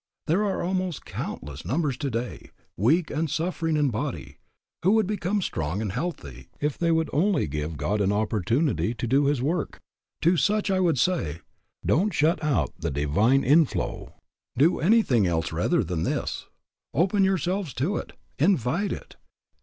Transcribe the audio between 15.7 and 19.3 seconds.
than this. Open yourselves to it. Invite it.